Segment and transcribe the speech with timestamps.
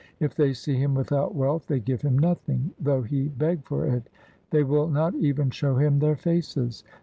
[0.19, 4.09] If they see him without wealth, they give him nothing, though he beg for it;
[4.49, 6.83] they will not even show him their faces.